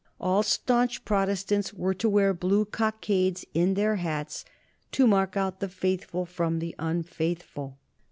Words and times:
All 0.19 0.41
stanch 0.41 1.05
Protestants 1.05 1.75
were 1.75 1.93
to 1.93 2.09
wear 2.09 2.33
blue 2.33 2.65
cockades 2.65 3.45
in 3.53 3.75
their 3.75 3.97
hats 3.97 4.43
to 4.93 5.05
mark 5.05 5.37
out 5.37 5.59
the 5.59 5.69
faithful 5.69 6.25
from 6.25 6.57
the 6.57 6.73
unfaithful. 6.79 7.77